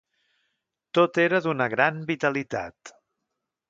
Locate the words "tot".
0.99-1.21